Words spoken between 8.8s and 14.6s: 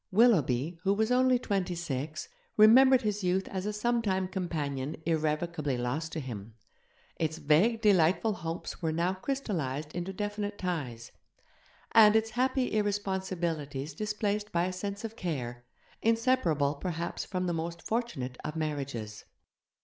were now crystallized into definite ties, and its happy irresponsibilities displaced